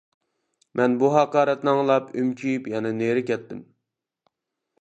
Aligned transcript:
مەن 0.79 0.95
بۇ 1.03 1.11
ھاقارەتنى 1.15 1.71
ئاڭلاپ 1.73 2.09
ئۈمچىيىپ 2.21 2.73
يەنە 2.75 2.93
نېرى 3.03 3.25
كەتتىم. 3.29 3.65